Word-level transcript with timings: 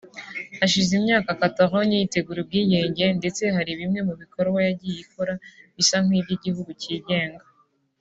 Hashize 0.59 0.91
imyaka 0.99 1.37
Catalogne 1.41 1.95
yitegura 2.01 2.39
ubwigenge 2.41 3.05
ndetse 3.19 3.43
hari 3.55 3.71
bimwe 3.79 3.99
mu 4.07 4.13
bikorwa 4.21 4.59
yagiye 4.67 4.97
ikora 5.05 5.33
bisa 5.75 5.97
nk’iby’igihugu 6.05 6.71
cyigenga 6.81 7.43